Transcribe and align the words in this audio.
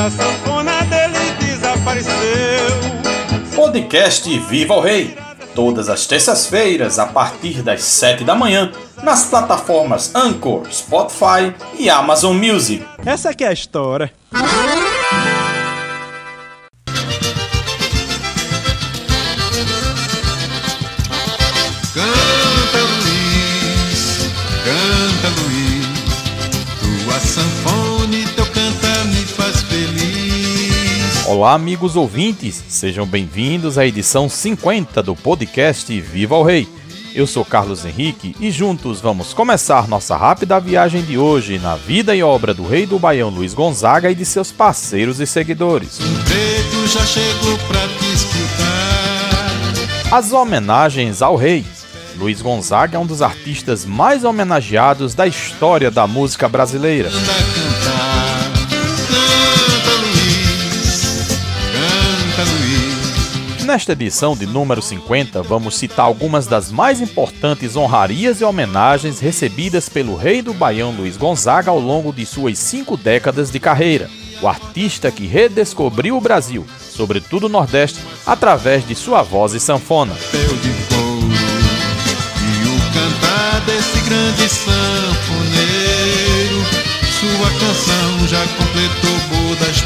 minha 0.00 0.10
sanfona 0.10 0.82
dele 0.84 1.18
desapareceu. 1.38 2.10
Podcast 3.54 4.38
Viva 4.48 4.74
o 4.74 4.80
Rei. 4.80 5.18
Todas 5.54 5.90
as 5.90 6.06
terças-feiras, 6.06 6.98
a 6.98 7.06
partir 7.06 7.60
das 7.62 7.82
7 7.82 8.24
da 8.24 8.34
manhã, 8.34 8.72
nas 9.02 9.26
plataformas 9.26 10.14
Anchor, 10.14 10.62
Spotify 10.72 11.54
e 11.78 11.90
Amazon 11.90 12.34
Music. 12.34 12.82
Essa 13.04 13.30
aqui 13.30 13.44
é 13.44 13.48
a 13.48 13.52
história. 13.52 14.10
Olá, 31.40 31.54
amigos 31.54 31.96
ouvintes, 31.96 32.62
sejam 32.68 33.06
bem-vindos 33.06 33.78
à 33.78 33.86
edição 33.86 34.28
50 34.28 35.02
do 35.02 35.16
podcast 35.16 35.98
Viva 35.98 36.36
o 36.36 36.42
Rei. 36.42 36.68
Eu 37.14 37.26
sou 37.26 37.46
Carlos 37.46 37.82
Henrique 37.86 38.36
e 38.38 38.50
juntos 38.50 39.00
vamos 39.00 39.32
começar 39.32 39.88
nossa 39.88 40.18
rápida 40.18 40.60
viagem 40.60 41.00
de 41.00 41.16
hoje 41.16 41.58
na 41.58 41.76
vida 41.76 42.14
e 42.14 42.22
obra 42.22 42.52
do 42.52 42.68
rei 42.68 42.84
do 42.84 42.98
Baião 42.98 43.30
Luiz 43.30 43.54
Gonzaga 43.54 44.10
e 44.10 44.14
de 44.14 44.26
seus 44.26 44.52
parceiros 44.52 45.18
e 45.18 45.26
seguidores. 45.26 45.98
As 50.12 50.32
homenagens 50.34 51.22
ao 51.22 51.36
rei. 51.36 51.64
Luiz 52.18 52.42
Gonzaga 52.42 52.98
é 52.98 53.00
um 53.00 53.06
dos 53.06 53.22
artistas 53.22 53.86
mais 53.86 54.24
homenageados 54.24 55.14
da 55.14 55.26
história 55.26 55.90
da 55.90 56.06
música 56.06 56.46
brasileira. 56.50 57.08
Nesta 63.70 63.92
edição 63.92 64.36
de 64.36 64.46
número 64.46 64.82
50, 64.82 65.44
vamos 65.44 65.78
citar 65.78 66.04
algumas 66.04 66.48
das 66.48 66.72
mais 66.72 67.00
importantes 67.00 67.76
honrarias 67.76 68.40
e 68.40 68.44
homenagens 68.44 69.20
recebidas 69.20 69.88
pelo 69.88 70.16
rei 70.16 70.42
do 70.42 70.52
Baião 70.52 70.90
Luiz 70.90 71.16
Gonzaga 71.16 71.70
ao 71.70 71.78
longo 71.78 72.12
de 72.12 72.26
suas 72.26 72.58
cinco 72.58 72.96
décadas 72.96 73.48
de 73.48 73.60
carreira. 73.60 74.10
O 74.42 74.48
artista 74.48 75.12
que 75.12 75.24
redescobriu 75.24 76.16
o 76.16 76.20
Brasil, 76.20 76.66
sobretudo 76.80 77.46
o 77.46 77.48
Nordeste, 77.48 78.00
através 78.26 78.84
de 78.84 78.96
sua 78.96 79.22
voz 79.22 79.54
e 79.54 79.60
sanfona. 79.60 80.16
sua 87.20 87.50
canção 87.60 88.26
já 88.26 88.44
completou 88.56 89.16
bodas 89.28 89.80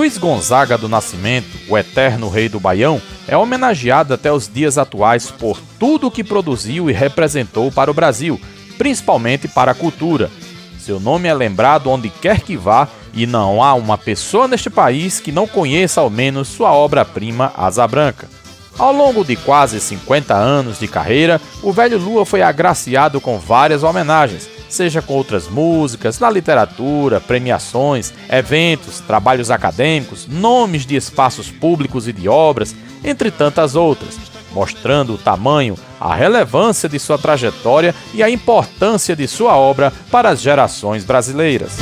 Luiz 0.00 0.16
Gonzaga 0.16 0.78
do 0.78 0.88
Nascimento, 0.88 1.58
o 1.68 1.76
eterno 1.76 2.30
rei 2.30 2.48
do 2.48 2.58
Baião, 2.58 3.02
é 3.28 3.36
homenageado 3.36 4.14
até 4.14 4.32
os 4.32 4.48
dias 4.48 4.78
atuais 4.78 5.30
por 5.30 5.60
tudo 5.78 6.06
o 6.06 6.10
que 6.10 6.24
produziu 6.24 6.88
e 6.88 6.92
representou 6.94 7.70
para 7.70 7.90
o 7.90 7.94
Brasil, 7.94 8.40
principalmente 8.78 9.46
para 9.46 9.72
a 9.72 9.74
cultura. 9.74 10.30
Seu 10.78 10.98
nome 10.98 11.28
é 11.28 11.34
lembrado 11.34 11.90
onde 11.90 12.08
quer 12.08 12.40
que 12.40 12.56
vá 12.56 12.88
e 13.12 13.26
não 13.26 13.62
há 13.62 13.74
uma 13.74 13.98
pessoa 13.98 14.48
neste 14.48 14.70
país 14.70 15.20
que 15.20 15.30
não 15.30 15.46
conheça 15.46 16.00
ao 16.00 16.08
menos 16.08 16.48
sua 16.48 16.72
obra-prima 16.72 17.52
Asa 17.54 17.86
Branca. 17.86 18.26
Ao 18.78 18.94
longo 18.94 19.22
de 19.22 19.36
quase 19.36 19.78
50 19.78 20.34
anos 20.34 20.78
de 20.78 20.88
carreira, 20.88 21.38
o 21.62 21.74
velho 21.74 21.98
Lua 21.98 22.24
foi 22.24 22.40
agraciado 22.40 23.20
com 23.20 23.38
várias 23.38 23.82
homenagens, 23.82 24.48
seja 24.70 25.02
com 25.02 25.14
outras 25.14 25.48
músicas, 25.48 26.18
na 26.18 26.30
literatura, 26.30 27.20
premiações, 27.20 28.12
eventos, 28.30 29.00
trabalhos 29.00 29.50
acadêmicos, 29.50 30.26
nomes 30.26 30.86
de 30.86 30.96
espaços 30.96 31.50
públicos 31.50 32.08
e 32.08 32.12
de 32.12 32.28
obras, 32.28 32.74
entre 33.04 33.30
tantas 33.30 33.74
outras, 33.74 34.16
mostrando 34.52 35.14
o 35.14 35.18
tamanho, 35.18 35.76
a 36.00 36.14
relevância 36.14 36.88
de 36.88 36.98
sua 36.98 37.18
trajetória 37.18 37.94
e 38.14 38.22
a 38.22 38.30
importância 38.30 39.14
de 39.14 39.26
sua 39.28 39.56
obra 39.56 39.92
para 40.10 40.30
as 40.30 40.40
gerações 40.40 41.04
brasileiras. 41.04 41.76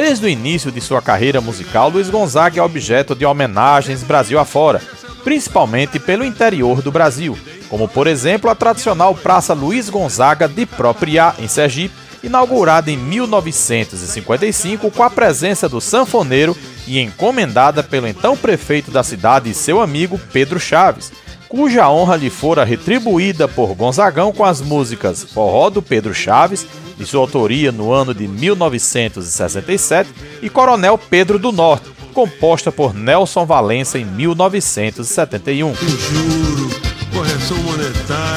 Desde 0.00 0.26
o 0.26 0.28
início 0.28 0.70
de 0.70 0.80
sua 0.80 1.02
carreira 1.02 1.40
musical, 1.40 1.88
Luiz 1.88 2.08
Gonzaga 2.08 2.60
é 2.60 2.62
objeto 2.62 3.16
de 3.16 3.26
homenagens 3.26 4.04
Brasil 4.04 4.38
afora, 4.38 4.80
principalmente 5.24 5.98
pelo 5.98 6.24
interior 6.24 6.80
do 6.80 6.92
Brasil, 6.92 7.36
como 7.68 7.88
por 7.88 8.06
exemplo 8.06 8.48
a 8.48 8.54
tradicional 8.54 9.12
Praça 9.12 9.52
Luiz 9.54 9.90
Gonzaga 9.90 10.46
de 10.46 10.64
Propriá, 10.66 11.34
em 11.40 11.48
Sergipe, 11.48 11.96
inaugurada 12.22 12.92
em 12.92 12.96
1955 12.96 14.88
com 14.92 15.02
a 15.02 15.10
presença 15.10 15.68
do 15.68 15.80
sanfoneiro 15.80 16.56
e 16.86 17.00
encomendada 17.00 17.82
pelo 17.82 18.06
então 18.06 18.36
prefeito 18.36 18.92
da 18.92 19.02
cidade 19.02 19.50
e 19.50 19.54
seu 19.54 19.80
amigo 19.80 20.16
Pedro 20.32 20.60
Chaves, 20.60 21.10
cuja 21.48 21.90
honra 21.90 22.14
lhe 22.14 22.30
fora 22.30 22.62
retribuída 22.62 23.48
por 23.48 23.74
Gonzagão 23.74 24.32
com 24.32 24.44
as 24.44 24.60
músicas 24.60 25.24
Forró 25.24 25.68
do 25.70 25.82
Pedro 25.82 26.14
Chaves 26.14 26.64
de 26.98 27.06
sua 27.06 27.20
autoria 27.20 27.70
no 27.70 27.92
ano 27.92 28.12
de 28.12 28.26
1967, 28.26 30.10
e 30.42 30.50
Coronel 30.50 30.98
Pedro 30.98 31.38
do 31.38 31.52
Norte, 31.52 31.88
composta 32.12 32.72
por 32.72 32.92
Nelson 32.92 33.46
Valença 33.46 33.98
em 33.98 34.04
1971. 34.04 35.72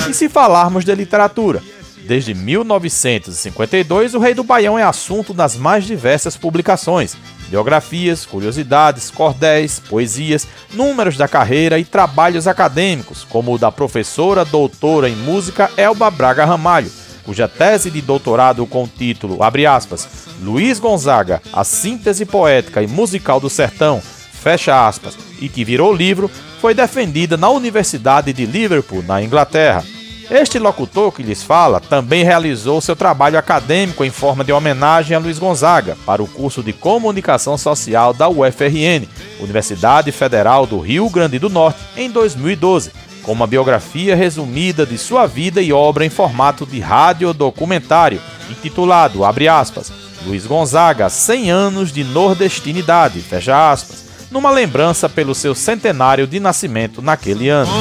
E 0.09 0.13
se 0.13 0.29
falarmos 0.29 0.85
de 0.85 0.93
literatura, 0.93 1.61
Desde 2.03 2.33
1952, 2.33 4.15
o 4.15 4.19
Rei 4.19 4.33
do 4.33 4.43
Baião 4.43 4.77
é 4.77 4.83
assunto 4.83 5.33
nas 5.33 5.55
mais 5.55 5.85
diversas 5.85 6.35
publicações, 6.35 7.15
biografias, 7.47 8.25
curiosidades, 8.25 9.11
cordéis, 9.11 9.79
poesias, 9.79 10.47
números 10.73 11.15
da 11.15 11.27
carreira 11.27 11.77
e 11.77 11.85
trabalhos 11.85 12.47
acadêmicos, 12.47 13.23
como 13.23 13.53
o 13.53 13.57
da 13.57 13.71
professora 13.71 14.43
doutora 14.43 15.07
em 15.07 15.15
música 15.15 15.69
Elba 15.77 16.09
Braga 16.09 16.43
Ramalho, 16.43 16.91
cuja 17.23 17.47
tese 17.47 17.89
de 17.89 18.01
doutorado 18.01 18.65
com 18.65 18.83
o 18.83 18.87
título, 18.87 19.43
abre 19.43 19.65
aspas, 19.65 20.07
Luiz 20.41 20.79
Gonzaga, 20.79 21.41
a 21.53 21.63
síntese 21.63 22.25
poética 22.25 22.81
e 22.81 22.87
musical 22.87 23.39
do 23.39 23.49
sertão, 23.49 24.01
fecha 24.01 24.87
aspas, 24.87 25.17
e 25.39 25.47
que 25.47 25.63
virou 25.63 25.93
livro, 25.93 26.29
foi 26.59 26.73
defendida 26.73 27.37
na 27.37 27.49
Universidade 27.49 28.33
de 28.33 28.45
Liverpool, 28.45 29.03
na 29.03 29.21
Inglaterra. 29.21 29.83
Este 30.31 30.57
locutor 30.57 31.11
que 31.11 31.21
lhes 31.21 31.43
fala 31.43 31.81
também 31.81 32.23
realizou 32.23 32.79
seu 32.79 32.95
trabalho 32.95 33.37
acadêmico 33.37 34.05
em 34.05 34.09
forma 34.09 34.45
de 34.45 34.53
homenagem 34.53 35.13
a 35.13 35.19
Luiz 35.19 35.37
Gonzaga 35.37 35.97
para 36.05 36.23
o 36.23 36.27
curso 36.27 36.63
de 36.63 36.71
Comunicação 36.71 37.57
Social 37.57 38.13
da 38.13 38.29
UFRN, 38.29 39.09
Universidade 39.41 40.09
Federal 40.13 40.65
do 40.65 40.79
Rio 40.79 41.09
Grande 41.09 41.37
do 41.37 41.49
Norte, 41.49 41.81
em 41.97 42.09
2012, 42.09 42.93
com 43.23 43.31
uma 43.31 43.47
biografia 43.47 44.15
resumida 44.15 44.85
de 44.85 44.97
sua 44.97 45.27
vida 45.27 45.61
e 45.61 45.71
obra 45.71 46.05
em 46.05 46.09
formato 46.09 46.65
de 46.65 46.79
radiodocumentário, 46.79 48.21
intitulado, 48.49 49.23
abre 49.23 49.47
aspas, 49.47 49.91
Luiz 50.25 50.45
Gonzaga, 50.45 51.09
100 51.09 51.51
anos 51.51 51.91
de 51.91 52.03
nordestinidade, 52.03 53.19
fecha 53.21 53.71
aspas, 53.71 54.05
numa 54.29 54.49
lembrança 54.49 55.09
pelo 55.09 55.35
seu 55.35 55.53
centenário 55.53 56.25
de 56.25 56.39
nascimento 56.39 57.01
naquele 57.01 57.49
ano. 57.49 57.71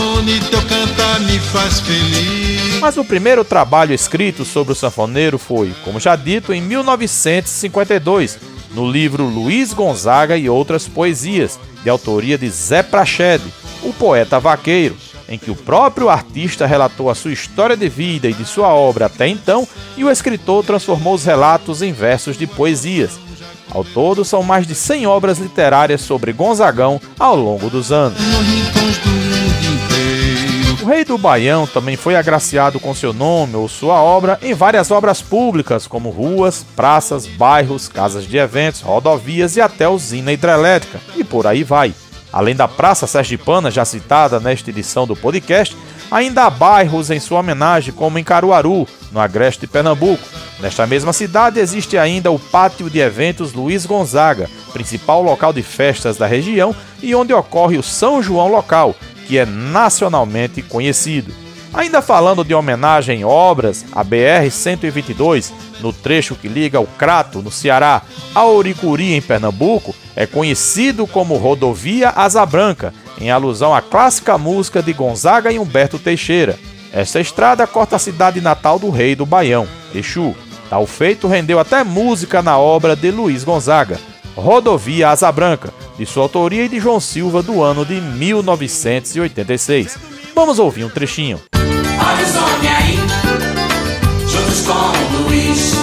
Mas 2.81 2.97
o 2.97 3.05
primeiro 3.05 3.45
trabalho 3.45 3.95
escrito 3.95 4.45
sobre 4.45 4.73
o 4.73 4.77
sanfoneiro 4.77 5.39
foi, 5.39 5.73
como 5.85 6.01
já 6.01 6.17
dito, 6.17 6.53
em 6.53 6.61
1952, 6.61 8.39
no 8.75 8.91
livro 8.91 9.25
Luiz 9.25 9.73
Gonzaga 9.73 10.37
e 10.37 10.49
Outras 10.49 10.89
Poesias, 10.89 11.59
de 11.85 11.91
autoria 11.91 12.37
de 12.37 12.49
Zé 12.49 12.83
Prachede, 12.83 13.45
o 13.83 13.93
poeta 13.93 14.41
vaqueiro, 14.41 14.97
em 15.31 15.39
que 15.39 15.51
o 15.51 15.57
próprio 15.57 16.11
artista 16.11 16.67
relatou 16.67 17.09
a 17.09 17.15
sua 17.15 17.33
história 17.33 17.77
de 17.77 17.89
vida 17.89 18.29
e 18.29 18.35
de 18.35 18.45
sua 18.45 18.75
obra 18.75 19.07
até 19.07 19.29
então, 19.29 19.67
e 19.97 20.05
o 20.05 20.11
escritor 20.11 20.65
transformou 20.65 21.15
os 21.15 21.25
relatos 21.25 21.81
em 21.81 21.93
versos 21.93 22.37
de 22.37 22.47
poesias. 22.47 23.19
Ao 23.71 23.85
todo, 23.85 24.25
são 24.25 24.43
mais 24.43 24.67
de 24.67 24.75
100 24.75 25.07
obras 25.07 25.39
literárias 25.39 26.01
sobre 26.01 26.33
Gonzagão 26.33 27.01
ao 27.19 27.37
longo 27.37 27.71
dos 27.71 27.93
anos. 27.93 28.19
O 30.83 30.87
rei 30.87 31.05
do 31.05 31.19
Baião 31.19 31.67
também 31.67 31.95
foi 31.95 32.17
agraciado 32.17 32.81
com 32.81 32.95
seu 32.95 33.13
nome 33.13 33.55
ou 33.55 33.69
sua 33.69 34.03
obra 34.03 34.39
em 34.43 34.55
várias 34.55 34.91
obras 34.91 35.21
públicas, 35.23 35.87
como 35.87 36.11
ruas, 36.11 36.65
praças, 36.75 37.27
bairros, 37.27 37.87
casas 37.87 38.27
de 38.27 38.39
eventos, 38.39 38.81
rodovias 38.81 39.57
e 39.57 39.61
até 39.61 39.89
usina 39.89 40.33
hidrelétrica, 40.33 40.99
e 41.15 41.23
por 41.23 41.47
aí 41.47 41.63
vai. 41.63 41.95
Além 42.33 42.55
da 42.55 42.69
Praça 42.69 43.07
Sergipana, 43.07 43.71
já 43.71 43.85
citada 43.85 44.39
nesta 44.39 44.71
edição 44.71 45.07
do 45.07 45.17
podcast, 45.17 45.77
ainda 46.11 46.45
há 46.45 46.51
bairros 46.51 47.11
em 47.11 47.19
sua 47.19 47.41
homenagem, 47.41 47.93
como 47.93 48.19
em 48.19 48.25
Caruaru, 48.25 48.87
no 49.11 49.21
agreste 49.21 49.63
de 49.63 49.67
Pernambuco, 49.67 50.23
Nesta 50.61 50.87
mesma 50.87 51.13
cidade 51.13 51.59
existe 51.59 51.97
ainda 51.97 52.31
o 52.31 52.39
Pátio 52.39 52.91
de 52.91 52.99
Eventos 52.99 53.55
Luiz 53.55 53.87
Gonzaga, 53.87 54.49
principal 54.75 55.23
local 55.23 55.55
de 55.55 55.63
festas 55.63 56.19
da 56.19 56.27
região 56.27 56.77
e 57.03 57.15
onde 57.15 57.33
ocorre 57.33 57.79
o 57.79 57.83
São 57.83 58.23
João 58.23 58.49
local, 58.49 58.95
que 59.27 59.39
é 59.39 59.47
nacionalmente 59.47 60.61
conhecido. 60.61 61.33
Ainda 61.73 62.03
falando 62.03 62.45
de 62.45 62.53
homenagem 62.53 63.21
em 63.21 63.25
obras, 63.25 63.85
a 63.93 64.05
BR-122, 64.05 65.53
no 65.81 65.93
trecho 65.93 66.35
que 66.35 66.49
liga 66.49 66.81
o 66.81 66.87
Crato, 66.87 67.41
no 67.41 67.51
Ceará, 67.51 68.03
a 68.35 68.45
Oricuri, 68.45 69.15
em 69.15 69.23
Pernambuco, 69.23 69.95
é 70.17 70.27
conhecido 70.27 71.07
como 71.07 71.37
Rodovia 71.37 72.11
Asa 72.11 72.45
Branca, 72.45 72.93
em 73.21 73.31
alusão 73.31 73.75
à 73.75 73.81
clássica 73.81 74.37
música 74.37 74.83
de 74.83 74.93
Gonzaga 74.93 75.53
e 75.53 75.59
Humberto 75.59 75.99
Teixeira. 75.99 76.59
Esta 76.93 77.21
estrada 77.21 77.67
corta 77.69 77.97
a 77.97 78.01
cidade 78.01 78.41
natal 78.41 78.79
do 78.79 78.91
rei 78.91 79.15
do 79.15 79.25
Baião, 79.25 79.67
Exu. 79.95 80.35
Tal 80.69 80.87
feito 80.87 81.29
rendeu 81.29 81.61
até 81.61 81.85
música 81.85 82.43
na 82.43 82.59
obra 82.59 82.97
de 82.97 83.13
Luiz 83.13 83.45
Gonzaga, 83.45 83.99
Rodovia 84.35 85.11
Asa 85.11 85.31
Branca, 85.31 85.73
de 85.97 86.05
sua 86.05 86.25
autoria 86.25 86.65
e 86.65 86.69
de 86.69 86.81
João 86.81 86.99
Silva 86.99 87.43
do 87.43 87.63
ano 87.63 87.85
de 87.85 88.01
1986. 88.01 90.10
Vamos 90.41 90.59
ouvir 90.59 90.85
um 90.85 90.89
trechinho. 90.89 91.39
Olha 91.53 92.25
os 92.25 92.35
homens 92.35 92.73
aí, 92.79 92.97
juntos 94.27 94.63
com 94.63 94.73
Luiz. 95.29 95.75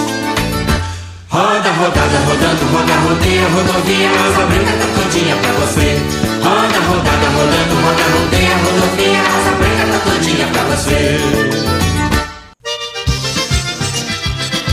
Roda, 1.28 1.70
rodada, 1.70 2.18
rodando, 2.26 2.64
roda, 2.72 2.92
rodeia, 3.08 3.48
rodovia, 3.50 4.10
asa 4.10 4.46
branca 4.46 4.72
tá 4.72 4.88
todinha 5.00 5.36
pra 5.36 5.52
você. 5.52 6.00
Roda, 6.42 6.80
rodada, 6.88 7.28
rodando, 7.36 7.74
roda, 7.86 8.02
rodeia, 8.18 8.56
rodovia, 8.56 9.20
asa 9.20 9.52
branca 9.52 9.84
tá 9.92 9.98
todinha 10.10 10.46
pra 10.48 10.62
você. 10.64 11.18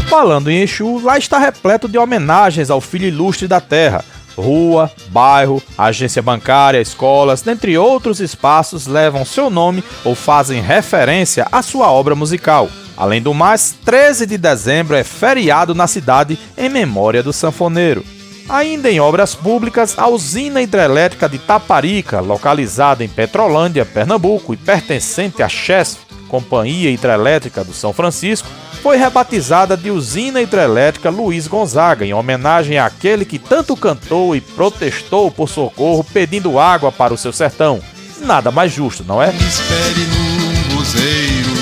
Falando 0.10 0.50
em 0.50 0.62
Exu, 0.64 1.00
lá 1.04 1.20
está 1.20 1.38
repleto 1.38 1.88
de 1.88 2.00
homenagens 2.00 2.72
ao 2.72 2.82
filho 2.82 3.06
ilustre 3.06 3.48
da 3.48 3.62
terra, 3.62 4.04
Rua, 4.38 4.92
bairro, 5.10 5.62
agência 5.78 6.22
bancária, 6.22 6.82
escolas, 6.82 7.42
dentre 7.42 7.78
outros 7.78 8.20
espaços 8.20 8.88
levam 8.88 9.26
seu 9.26 9.50
nome 9.50 9.84
ou 10.04 10.16
fazem 10.16 10.62
referência 10.62 11.48
à 11.52 11.62
sua 11.62 11.92
obra 11.92 12.16
musical. 12.16 12.70
Além 12.98 13.22
do 13.22 13.34
mais, 13.34 13.76
13 13.84 14.26
de 14.26 14.38
dezembro 14.38 14.96
é 14.96 15.04
feriado 15.04 15.76
na 15.76 15.88
cidade 15.88 16.38
em 16.58 16.70
memória 16.70 17.22
do 17.22 17.34
sanfoneiro. 17.34 18.04
Ainda 18.48 18.92
em 18.92 19.00
obras 19.00 19.34
públicas, 19.34 19.96
a 19.98 20.08
usina 20.08 20.62
hidrelétrica 20.62 21.28
de 21.28 21.40
Taparica, 21.40 22.20
localizada 22.20 23.04
em 23.04 23.10
Petrolândia, 23.10 23.84
Pernambuco 23.84 24.54
e 24.54 24.58
pertencente 24.58 25.42
à 25.42 25.50
Chesf, 25.50 26.05
Companhia 26.36 26.92
Hidrelétrica 26.92 27.64
do 27.64 27.72
São 27.72 27.94
Francisco, 27.94 28.50
foi 28.84 28.98
rebatizada 28.98 29.78
de 29.78 29.90
Usina 29.90 30.42
Hidrelétrica 30.42 31.10
Luiz 31.10 31.48
Gonzaga, 31.48 32.06
em 32.06 32.14
homenagem 32.14 32.78
àquele 32.78 33.24
que 33.24 33.40
tanto 33.40 33.74
cantou 33.78 34.36
e 34.36 34.42
protestou 34.42 35.32
por 35.32 35.48
socorro 35.48 36.04
pedindo 36.04 36.60
água 36.60 36.92
para 36.92 37.14
o 37.14 37.18
seu 37.18 37.32
sertão. 37.32 37.80
Nada 38.20 38.52
mais 38.52 38.74
justo, 38.74 39.04
não 39.08 39.24
é? 39.24 39.34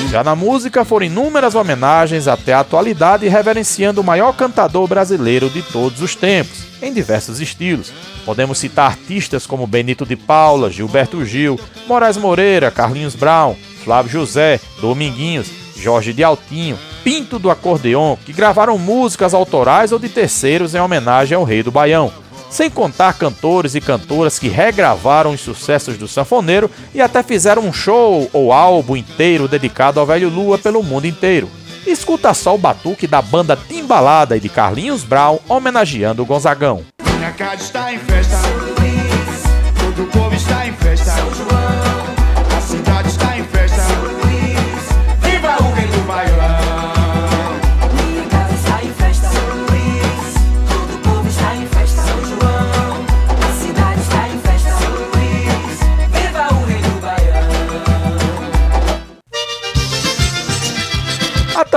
Já 0.09 0.23
na 0.23 0.35
música 0.35 0.83
foram 0.83 1.05
inúmeras 1.05 1.53
homenagens 1.53 2.27
até 2.27 2.53
a 2.53 2.61
atualidade 2.61 3.27
reverenciando 3.27 4.01
o 4.01 4.03
maior 4.03 4.33
cantador 4.33 4.87
brasileiro 4.87 5.49
de 5.49 5.61
todos 5.61 6.01
os 6.01 6.15
tempos, 6.15 6.65
em 6.81 6.91
diversos 6.91 7.39
estilos. 7.39 7.93
Podemos 8.25 8.57
citar 8.57 8.87
artistas 8.91 9.45
como 9.45 9.67
Benito 9.67 10.05
de 10.05 10.15
Paula, 10.15 10.71
Gilberto 10.71 11.23
Gil, 11.23 11.59
Moraes 11.87 12.17
Moreira, 12.17 12.71
Carlinhos 12.71 13.15
Brown, 13.15 13.55
Flávio 13.83 14.11
José, 14.11 14.59
Dominguinhos, 14.79 15.47
Jorge 15.75 16.13
de 16.13 16.23
Altinho, 16.23 16.77
Pinto 17.03 17.37
do 17.37 17.51
Acordeon, 17.51 18.15
que 18.25 18.31
gravaram 18.31 18.77
músicas 18.77 19.33
autorais 19.33 19.91
ou 19.91 19.99
de 19.99 20.07
terceiros 20.07 20.73
em 20.73 20.79
homenagem 20.79 21.35
ao 21.35 21.43
Rei 21.43 21.61
do 21.61 21.71
Baião. 21.71 22.11
Sem 22.49 22.69
contar 22.69 23.13
cantores 23.13 23.73
e 23.73 23.81
cantoras 23.81 24.37
que 24.37 24.47
regravaram 24.47 25.31
os 25.31 25.41
sucessos 25.41 25.97
do 25.97 26.07
sanfoneiro 26.07 26.69
e 26.93 27.01
até 27.01 27.23
fizeram 27.23 27.63
um 27.63 27.73
show 27.73 28.29
ou 28.31 28.53
álbum 28.53 28.95
inteiro 28.95 29.47
dedicado 29.47 29.99
ao 29.99 30.05
Velho 30.05 30.29
Lua 30.29 30.57
pelo 30.57 30.83
mundo 30.83 31.07
inteiro. 31.07 31.49
Escuta 31.85 32.33
só 32.33 32.55
o 32.55 32.57
batuque 32.57 33.07
da 33.07 33.21
banda 33.21 33.57
Timbalada 33.57 34.37
e 34.37 34.39
de 34.39 34.49
Carlinhos 34.49 35.03
Brown 35.03 35.39
homenageando 35.49 36.21
o 36.21 36.25
Gonzagão. 36.25 36.85
Minha 37.17 37.31
casa 37.31 37.63
está 37.63 37.93
em 37.93 37.97
festa, 37.97 38.37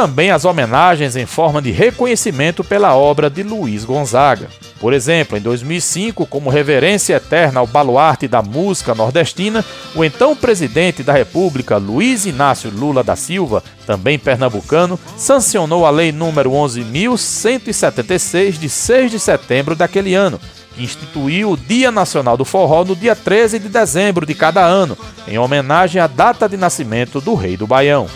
também 0.07 0.31
as 0.31 0.45
homenagens 0.45 1.17
em 1.17 1.27
forma 1.27 1.61
de 1.61 1.73
reconhecimento 1.73 2.63
pela 2.63 2.95
obra 2.95 3.29
de 3.29 3.43
Luiz 3.43 3.85
Gonzaga. 3.85 4.47
Por 4.79 4.93
exemplo, 4.93 5.37
em 5.37 5.41
2005, 5.41 6.25
como 6.27 6.49
reverência 6.49 7.17
eterna 7.17 7.59
ao 7.59 7.67
baluarte 7.67 8.29
da 8.29 8.41
música 8.41 8.95
nordestina, 8.95 9.65
o 9.97 10.05
então 10.05 10.37
presidente 10.37 11.03
da 11.03 11.13
República, 11.13 11.77
Luiz 11.77 12.25
Inácio 12.25 12.71
Lula 12.71 13.03
da 13.03 13.17
Silva, 13.17 13.65
também 13.85 14.17
pernambucano, 14.17 14.97
sancionou 15.17 15.85
a 15.85 15.91
Lei 15.91 16.13
nº 16.13 16.45
11.176 16.45 18.61
de 18.61 18.69
6 18.69 19.11
de 19.11 19.19
setembro 19.19 19.75
daquele 19.75 20.15
ano, 20.15 20.41
que 20.77 20.85
instituiu 20.85 21.51
o 21.51 21.57
Dia 21.57 21.91
Nacional 21.91 22.37
do 22.37 22.45
Forró 22.45 22.85
no 22.85 22.95
dia 22.95 23.17
13 23.17 23.59
de 23.59 23.69
dezembro 23.69 24.25
de 24.25 24.37
cada 24.37 24.65
ano, 24.65 24.97
em 25.27 25.37
homenagem 25.37 26.01
à 26.01 26.07
data 26.07 26.49
de 26.49 26.57
nascimento 26.57 27.21
do 27.21 27.35
Rei 27.35 27.57
do 27.57 27.67
Baião. 27.67 28.07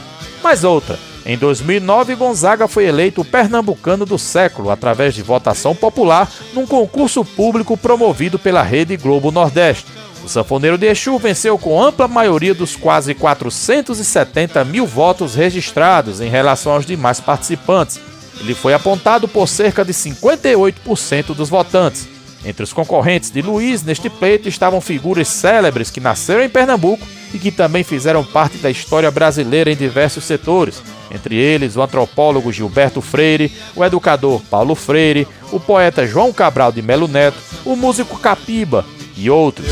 Mais 0.40 0.62
outra, 0.62 0.96
em 1.24 1.36
2009, 1.36 2.14
Gonzaga 2.14 2.66
foi 2.66 2.86
eleito 2.86 3.20
o 3.20 3.24
pernambucano 3.24 4.06
do 4.06 4.18
século 4.18 4.70
através 4.70 5.14
de 5.14 5.22
votação 5.22 5.74
popular 5.74 6.30
num 6.54 6.66
concurso 6.66 7.24
público 7.24 7.76
promovido 7.76 8.38
pela 8.38 8.62
Rede 8.62 8.96
Globo 8.96 9.30
Nordeste. 9.30 9.86
O 10.24 10.28
sanfoneiro 10.28 10.78
de 10.78 10.86
Exu 10.86 11.18
venceu 11.18 11.58
com 11.58 11.82
ampla 11.82 12.08
maioria 12.08 12.54
dos 12.54 12.76
quase 12.76 13.14
470 13.14 14.64
mil 14.64 14.86
votos 14.86 15.34
registrados 15.34 16.20
em 16.20 16.28
relação 16.28 16.72
aos 16.72 16.86
demais 16.86 17.20
participantes. 17.20 18.00
Ele 18.38 18.54
foi 18.54 18.72
apontado 18.72 19.28
por 19.28 19.46
cerca 19.46 19.84
de 19.84 19.92
58% 19.92 21.34
dos 21.34 21.48
votantes. 21.48 22.08
Entre 22.44 22.64
os 22.64 22.72
concorrentes 22.72 23.30
de 23.30 23.42
Luiz 23.42 23.82
neste 23.82 24.08
pleito 24.08 24.48
estavam 24.48 24.80
figuras 24.80 25.28
célebres 25.28 25.90
que 25.90 26.00
nasceram 26.00 26.42
em 26.42 26.48
Pernambuco 26.48 27.06
e 27.32 27.38
que 27.38 27.50
também 27.50 27.84
fizeram 27.84 28.24
parte 28.24 28.58
da 28.58 28.70
história 28.70 29.10
brasileira 29.10 29.70
em 29.70 29.76
diversos 29.76 30.24
setores, 30.24 30.82
entre 31.10 31.36
eles 31.36 31.76
o 31.76 31.82
antropólogo 31.82 32.52
Gilberto 32.52 33.00
Freire, 33.00 33.52
o 33.74 33.84
educador 33.84 34.40
Paulo 34.50 34.74
Freire, 34.74 35.26
o 35.52 35.58
poeta 35.58 36.06
João 36.06 36.32
Cabral 36.32 36.72
de 36.72 36.82
Melo 36.82 37.08
Neto, 37.08 37.38
o 37.64 37.76
músico 37.76 38.18
Capiba 38.18 38.84
e 39.16 39.30
outros. 39.30 39.68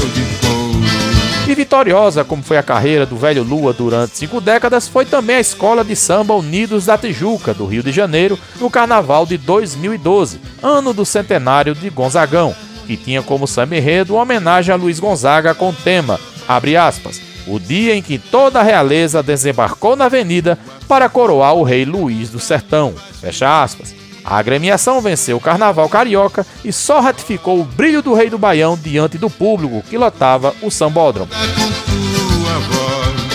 E 1.48 1.54
vitoriosa 1.54 2.24
como 2.24 2.42
foi 2.42 2.58
a 2.58 2.62
carreira 2.62 3.06
do 3.06 3.16
velho 3.16 3.42
Lua 3.42 3.72
durante 3.72 4.18
cinco 4.18 4.38
décadas, 4.38 4.86
foi 4.86 5.06
também 5.06 5.36
a 5.36 5.40
Escola 5.40 5.82
de 5.82 5.96
Samba 5.96 6.34
Unidos 6.34 6.84
da 6.84 6.98
Tijuca, 6.98 7.54
do 7.54 7.64
Rio 7.64 7.82
de 7.82 7.90
Janeiro, 7.90 8.38
no 8.60 8.68
Carnaval 8.68 9.24
de 9.24 9.38
2012, 9.38 10.38
ano 10.62 10.92
do 10.92 11.06
centenário 11.06 11.74
de 11.74 11.88
Gonzagão, 11.88 12.54
que 12.86 12.98
tinha 12.98 13.22
como 13.22 13.46
samba 13.46 13.76
enredo 13.76 14.12
uma 14.14 14.22
homenagem 14.22 14.74
a 14.74 14.76
Luiz 14.76 15.00
Gonzaga 15.00 15.54
com 15.54 15.70
o 15.70 15.72
tema, 15.72 16.20
abre 16.46 16.76
aspas, 16.76 17.27
o 17.48 17.58
dia 17.58 17.94
em 17.94 18.02
que 18.02 18.18
toda 18.18 18.60
a 18.60 18.62
realeza 18.62 19.22
desembarcou 19.22 19.96
na 19.96 20.04
avenida 20.04 20.58
para 20.86 21.08
coroar 21.08 21.54
o 21.54 21.62
rei 21.62 21.84
Luís 21.84 22.30
do 22.30 22.38
Sertão. 22.38 22.94
Fecha 23.20 23.62
aspas. 23.62 23.94
A 24.24 24.36
agremiação 24.36 25.00
venceu 25.00 25.38
o 25.38 25.40
carnaval 25.40 25.88
carioca 25.88 26.46
e 26.62 26.72
só 26.72 27.00
ratificou 27.00 27.60
o 27.60 27.64
brilho 27.64 28.02
do 28.02 28.12
rei 28.12 28.28
do 28.28 28.36
Baião 28.36 28.78
diante 28.80 29.16
do 29.16 29.30
público 29.30 29.82
que 29.88 29.96
lotava 29.96 30.54
o 30.60 30.70
sambódromo. 30.70 31.30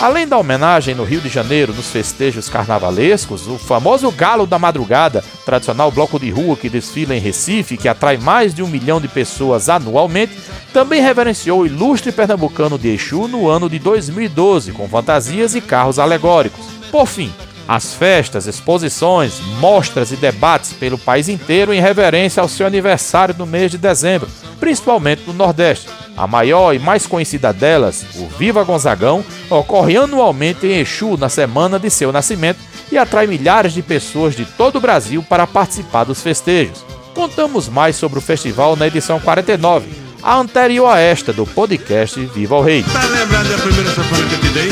Além 0.03 0.27
da 0.27 0.37
homenagem 0.37 0.93
no 0.93 1.05
Rio 1.05 1.21
de 1.21 1.29
Janeiro 1.29 1.73
nos 1.73 1.89
festejos 1.89 2.49
carnavalescos, 2.49 3.47
o 3.47 3.57
famoso 3.57 4.11
Galo 4.11 4.45
da 4.45 4.59
Madrugada, 4.59 5.23
tradicional 5.45 5.89
bloco 5.89 6.19
de 6.19 6.29
rua 6.29 6.57
que 6.57 6.67
desfila 6.67 7.15
em 7.15 7.21
Recife, 7.21 7.77
que 7.77 7.87
atrai 7.87 8.17
mais 8.17 8.53
de 8.53 8.61
um 8.61 8.67
milhão 8.67 8.99
de 8.99 9.07
pessoas 9.07 9.69
anualmente, 9.69 10.37
também 10.73 11.01
reverenciou 11.01 11.61
o 11.61 11.65
ilustre 11.65 12.11
pernambucano 12.11 12.77
de 12.77 12.89
Exu 12.89 13.29
no 13.29 13.47
ano 13.47 13.69
de 13.69 13.79
2012, 13.79 14.73
com 14.73 14.89
fantasias 14.89 15.55
e 15.55 15.61
carros 15.61 15.97
alegóricos. 15.97 16.65
Por 16.91 17.07
fim, 17.07 17.31
as 17.65 17.93
festas, 17.93 18.45
exposições, 18.45 19.39
mostras 19.61 20.11
e 20.11 20.17
debates 20.17 20.73
pelo 20.73 20.97
país 20.97 21.29
inteiro 21.29 21.73
em 21.73 21.79
reverência 21.79 22.41
ao 22.41 22.49
seu 22.49 22.67
aniversário 22.67 23.35
no 23.37 23.45
mês 23.45 23.71
de 23.71 23.77
dezembro, 23.77 24.27
principalmente 24.59 25.23
no 25.25 25.31
Nordeste. 25.31 25.87
A 26.15 26.27
maior 26.27 26.73
e 26.73 26.79
mais 26.79 27.07
conhecida 27.07 27.51
delas, 27.51 28.05
o 28.15 28.27
Viva 28.27 28.63
Gonzagão, 28.63 29.25
ocorre 29.49 29.97
anualmente 29.97 30.67
em 30.67 30.79
Exu 30.79 31.17
na 31.17 31.29
semana 31.29 31.79
de 31.79 31.89
seu 31.89 32.11
nascimento 32.11 32.59
e 32.91 32.97
atrai 32.97 33.25
milhares 33.25 33.73
de 33.73 33.81
pessoas 33.81 34.35
de 34.35 34.45
todo 34.45 34.75
o 34.75 34.81
Brasil 34.81 35.23
para 35.27 35.47
participar 35.47 36.03
dos 36.03 36.21
festejos. 36.21 36.85
Contamos 37.15 37.67
mais 37.67 37.95
sobre 37.95 38.19
o 38.19 38.21
festival 38.21 38.75
na 38.75 38.87
edição 38.87 39.19
49, 39.19 39.87
a 40.21 40.37
anterior 40.37 40.87
a 40.87 40.99
esta 40.99 41.33
do 41.33 41.45
podcast 41.45 42.19
Viva 42.27 42.55
o 42.55 42.61
Rei. 42.61 42.83
Tá? 42.83 43.01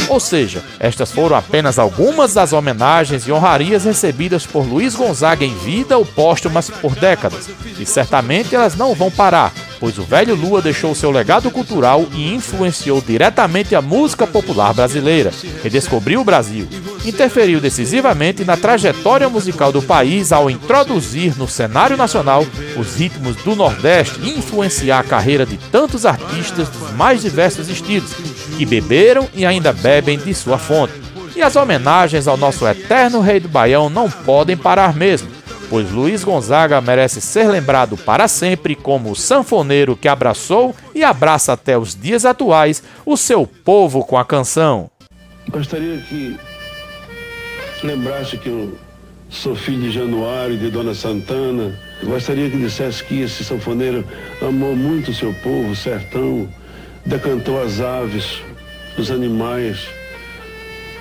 Ou 0.10 0.19
seja, 0.19 0.63
estas 0.79 1.12
foram 1.12 1.36
apenas 1.36 1.77
algumas 1.77 2.33
das 2.33 2.53
homenagens 2.53 3.27
e 3.27 3.31
honrarias 3.31 3.83
recebidas 3.83 4.45
por 4.45 4.65
Luiz 4.65 4.95
Gonzaga 4.95 5.43
em 5.43 5.55
vida 5.55 5.98
ou 5.98 6.05
póstumas 6.05 6.69
por 6.69 6.95
décadas. 6.95 7.50
E 7.79 7.86
certamente 7.86 8.55
elas 8.55 8.75
não 8.75 8.95
vão 8.95 9.12
parar, 9.12 9.51
pois 9.81 9.97
o 9.97 10.03
velho 10.03 10.35
Lua 10.35 10.61
deixou 10.61 10.93
seu 10.93 11.09
legado 11.09 11.50
cultural 11.50 12.05
e 12.13 12.31
influenciou 12.31 13.01
diretamente 13.01 13.73
a 13.73 13.81
música 13.81 14.27
popular 14.27 14.75
brasileira, 14.75 15.31
redescobriu 15.63 16.21
o 16.21 16.23
Brasil, 16.23 16.67
interferiu 17.03 17.59
decisivamente 17.59 18.45
na 18.45 18.55
trajetória 18.55 19.27
musical 19.27 19.71
do 19.71 19.81
país 19.81 20.31
ao 20.31 20.51
introduzir 20.51 21.35
no 21.35 21.47
cenário 21.47 21.97
nacional 21.97 22.45
os 22.77 22.95
ritmos 22.95 23.35
do 23.38 23.55
Nordeste 23.55 24.19
e 24.21 24.38
influenciar 24.38 25.00
a 25.00 25.03
carreira 25.03 25.47
de 25.47 25.57
tantos 25.57 26.05
artistas 26.05 26.69
dos 26.69 26.91
mais 26.91 27.23
diversos 27.23 27.67
estilos, 27.67 28.13
que 28.55 28.65
beberam 28.67 29.27
e 29.33 29.47
ainda 29.47 29.73
bebem 29.73 30.19
de 30.19 30.31
sua 30.35 30.59
fonte. 30.59 30.93
E 31.35 31.41
as 31.41 31.55
homenagens 31.55 32.27
ao 32.27 32.38
nosso 32.38 32.67
eterno 32.67 33.19
rei 33.19 33.39
do 33.39 33.47
Baião 33.47 33.89
não 33.89 34.07
podem 34.11 34.55
parar 34.55 34.93
mesmo, 34.93 35.30
pois 35.71 35.89
Luiz 35.89 36.21
Gonzaga 36.21 36.81
merece 36.81 37.21
ser 37.21 37.47
lembrado 37.47 37.95
para 37.95 38.27
sempre 38.27 38.75
como 38.75 39.09
o 39.09 39.15
sanfoneiro 39.15 39.95
que 39.95 40.09
abraçou 40.09 40.75
e 40.93 41.01
abraça 41.01 41.53
até 41.53 41.77
os 41.77 41.95
dias 41.95 42.25
atuais 42.25 42.83
o 43.05 43.15
seu 43.15 43.47
povo 43.47 44.03
com 44.03 44.17
a 44.17 44.25
canção. 44.25 44.91
Gostaria 45.49 45.97
que 46.09 46.37
lembrasse 47.83 48.37
que 48.37 48.49
eu 48.49 48.77
sou 49.29 49.55
filho 49.55 49.83
de 49.83 49.91
Januário, 49.91 50.57
de 50.57 50.69
Dona 50.69 50.93
Santana. 50.93 51.73
Gostaria 52.03 52.49
que 52.49 52.57
dissesse 52.57 53.01
que 53.05 53.21
esse 53.21 53.45
sanfoneiro 53.45 54.05
amou 54.41 54.75
muito 54.75 55.11
o 55.11 55.13
seu 55.13 55.33
povo, 55.35 55.69
o 55.69 55.75
sertão, 55.75 56.49
decantou 57.05 57.63
as 57.63 57.79
aves, 57.79 58.41
os 58.97 59.09
animais, 59.09 59.87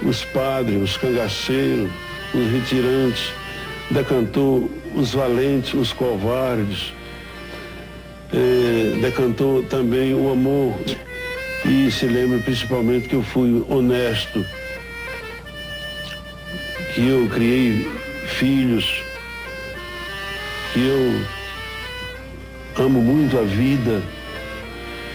os 0.01 0.25
padres, 0.27 0.81
os 0.81 0.97
cangaceiros, 0.97 1.91
os 2.33 2.53
retirantes, 2.53 3.33
decantou 3.91 4.71
os 4.95 5.13
valentes, 5.13 5.75
os 5.75 5.93
covardes, 5.93 6.93
é, 8.33 9.01
decantou 9.01 9.63
também 9.65 10.15
o 10.15 10.31
amor. 10.31 10.75
E 11.65 11.91
se 11.91 12.07
lembra 12.07 12.39
principalmente 12.39 13.09
que 13.09 13.15
eu 13.15 13.23
fui 13.23 13.65
honesto 13.69 14.45
que 16.95 17.07
eu 17.07 17.29
criei 17.29 17.89
filhos, 18.27 19.03
que 20.73 20.81
eu 20.81 22.85
amo 22.85 23.01
muito 23.01 23.39
a 23.39 23.43
vida, 23.43 24.03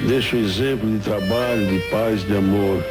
deixo 0.08 0.38
exemplo 0.38 0.90
de 0.90 1.00
trabalho, 1.00 1.68
de 1.68 1.80
paz, 1.90 2.26
de 2.26 2.36
amor. 2.36 2.84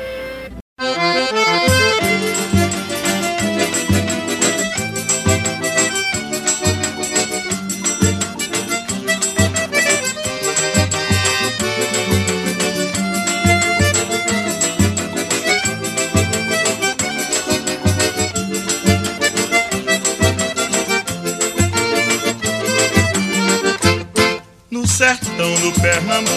Pernambuco 25.84 26.30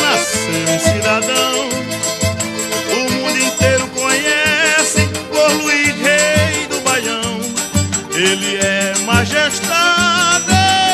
nasceu 0.00 0.74
um 0.74 0.78
cidadão. 0.78 1.68
O 2.90 3.12
mundo 3.12 3.38
inteiro 3.38 3.86
conhece 3.88 5.06
por 5.28 5.52
Luiz 5.62 5.94
Rei 6.00 6.66
do 6.66 6.80
Baião. 6.80 7.38
Ele 8.14 8.56
é 8.56 8.94
majestade, 9.04 10.46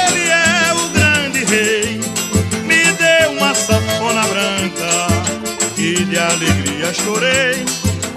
ele 0.08 0.28
é 0.30 0.74
o 0.74 0.88
grande 0.88 1.44
rei. 1.44 2.00
Me 2.64 2.92
deu 2.94 3.32
uma 3.38 3.54
sanfona 3.54 4.22
branca 4.22 5.06
e 5.78 6.04
de 6.04 6.18
alegria 6.18 6.92
chorei. 6.92 7.64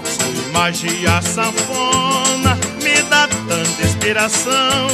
Sua 0.04 0.52
magia 0.52 1.22
sanfona 1.22 2.58
me 2.82 3.02
dá 3.08 3.28
tanta 3.28 3.82
inspiração. 3.84 4.88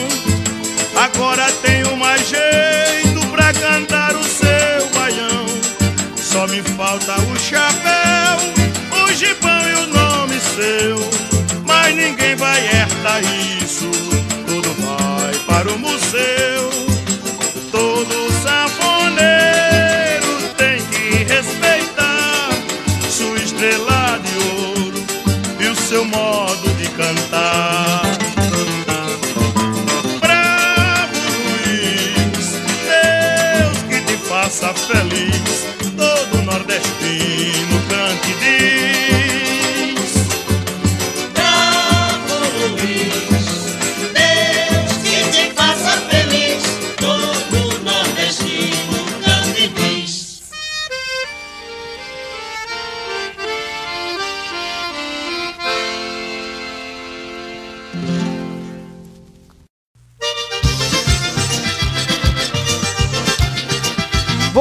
Agora 0.95 1.51
tenho 1.63 1.97
mais 1.97 2.29
jeito 2.29 3.12
pra 3.33 3.53
cantar 3.55 4.15
o 4.15 4.23
seu 4.23 4.91
baião. 4.95 5.47
Só 6.17 6.47
me 6.47 6.63
falta 6.63 7.15
o 7.21 7.39
chapéu, 7.39 8.37
o 9.03 9.13
gibão 9.15 9.69
e 9.71 9.75
o 9.75 9.87
nome 9.87 10.39
seu. 10.55 11.11
Mas 11.65 11.97
ninguém 11.97 12.37
vai 12.37 12.61
herdar 12.67 13.23
isso, 13.63 13.91
tudo 14.47 14.69
vai 14.85 15.35
para 15.47 15.73
o 15.73 15.79
museu. 15.79 16.71
Todo 17.71 18.31
sanfoneiro 18.43 20.33
tem 20.59 20.85
que 20.87 21.25
respeitar 21.25 22.51
sua 23.11 23.39
estrela 23.39 24.21
de 24.23 24.37
ouro 24.61 25.05
e 25.59 25.69
o 25.69 25.75
seu 25.75 26.05
modo 26.05 26.69
de 26.77 26.89
cantar. 26.91 28.12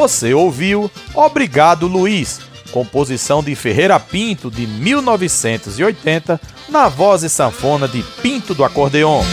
Você 0.02 0.34
ouviu 0.34 0.90
Obrigado 1.14 1.86
Luiz, 1.86 2.40
composição 2.72 3.44
de 3.44 3.54
Ferreira 3.54 4.00
Pinto 4.00 4.50
de 4.50 4.66
1980, 4.66 6.42
na 6.68 6.90
voz 6.90 7.22
e 7.22 7.30
sanfona 7.30 7.88
de 7.88 8.02
Pinto 8.20 8.56
do 8.56 8.64
Acordeon. 8.64 9.24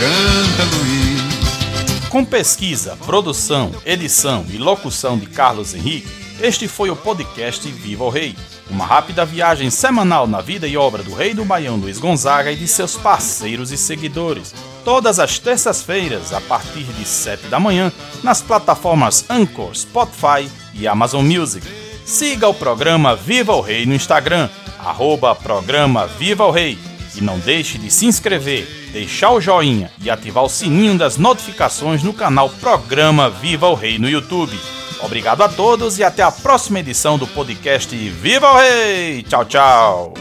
Canta 0.00 0.76
Luiz. 0.76 2.08
Com 2.08 2.24
pesquisa, 2.24 2.96
produção, 3.04 3.70
edição 3.84 4.46
e 4.48 4.56
locução 4.56 5.18
de 5.18 5.26
Carlos 5.26 5.74
Henrique, 5.74 6.08
este 6.40 6.66
foi 6.66 6.88
o 6.88 6.96
podcast 6.96 7.70
Viva 7.70 8.04
o 8.04 8.08
Rei. 8.08 8.34
Uma 8.70 8.86
rápida 8.86 9.26
viagem 9.26 9.68
semanal 9.68 10.26
na 10.26 10.40
vida 10.40 10.66
e 10.66 10.74
obra 10.74 11.02
do 11.02 11.12
rei 11.12 11.34
do 11.34 11.44
Baião 11.44 11.76
Luiz 11.76 11.98
Gonzaga 11.98 12.50
e 12.50 12.56
de 12.56 12.66
seus 12.66 12.96
parceiros 12.96 13.70
e 13.70 13.76
seguidores 13.76 14.54
todas 14.84 15.18
as 15.18 15.38
terças-feiras, 15.38 16.32
a 16.32 16.40
partir 16.40 16.84
de 16.84 17.04
7 17.04 17.46
da 17.46 17.58
manhã, 17.58 17.92
nas 18.22 18.42
plataformas 18.42 19.24
Anchor, 19.28 19.74
Spotify 19.74 20.48
e 20.74 20.86
Amazon 20.86 21.24
Music. 21.24 21.66
Siga 22.04 22.48
o 22.48 22.54
programa 22.54 23.14
Viva 23.14 23.54
o 23.54 23.60
Rei 23.60 23.86
no 23.86 23.94
Instagram, 23.94 24.48
arroba 24.78 25.34
programa 25.34 26.06
Viva 26.06 26.44
o 26.44 26.50
Rei. 26.50 26.78
E 27.14 27.20
não 27.20 27.38
deixe 27.38 27.78
de 27.78 27.90
se 27.90 28.06
inscrever, 28.06 28.66
deixar 28.92 29.30
o 29.30 29.40
joinha 29.40 29.90
e 30.02 30.10
ativar 30.10 30.44
o 30.44 30.48
sininho 30.48 30.96
das 30.96 31.16
notificações 31.18 32.02
no 32.02 32.12
canal 32.12 32.48
Programa 32.48 33.28
Viva 33.28 33.68
o 33.68 33.74
Rei 33.74 33.98
no 33.98 34.08
YouTube. 34.08 34.58
Obrigado 35.00 35.42
a 35.42 35.48
todos 35.48 35.98
e 35.98 36.04
até 36.04 36.22
a 36.22 36.30
próxima 36.32 36.80
edição 36.80 37.18
do 37.18 37.26
podcast 37.26 37.94
Viva 37.94 38.52
o 38.52 38.56
Rei! 38.56 39.22
Tchau, 39.24 39.44
tchau! 39.44 40.14